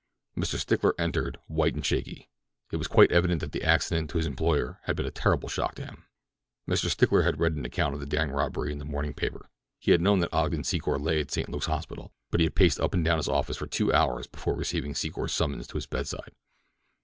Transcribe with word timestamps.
Mr. 0.35 0.55
Stickler 0.55 0.95
entered, 0.97 1.37
white 1.45 1.75
and 1.75 1.85
shaky. 1.85 2.27
It 2.71 2.77
was 2.77 2.87
quite 2.87 3.11
evident 3.11 3.39
that 3.41 3.51
the 3.51 3.61
accident 3.61 4.09
to 4.09 4.17
his 4.17 4.25
employer 4.25 4.79
had 4.85 4.95
been 4.95 5.05
a 5.05 5.11
terrible 5.11 5.47
shock 5.47 5.75
to 5.75 5.85
him. 5.85 6.05
Mr. 6.67 6.89
Stickler 6.89 7.21
had 7.21 7.39
read 7.39 7.53
an 7.53 7.65
account 7.67 7.93
of 7.93 7.99
the 7.99 8.07
daring 8.07 8.31
robbery 8.31 8.71
in 8.71 8.79
his 8.79 8.87
morning 8.89 9.13
paper. 9.13 9.47
He 9.77 9.91
had 9.91 10.01
known 10.01 10.17
that 10.21 10.33
Ogden 10.33 10.63
Secor 10.63 10.99
lay 10.99 11.21
at 11.21 11.29
St. 11.29 11.49
Luke's 11.49 11.67
hospital; 11.67 12.11
but 12.31 12.39
he 12.39 12.45
had 12.45 12.55
paced 12.55 12.79
up 12.79 12.95
and 12.95 13.05
down 13.05 13.17
his 13.17 13.29
office 13.29 13.57
for 13.57 13.67
two 13.67 13.93
hours 13.93 14.25
before 14.25 14.55
receiving 14.55 14.93
Secor's 14.95 15.33
summons 15.35 15.67
to 15.67 15.77
his 15.77 15.85
bedside. 15.85 16.31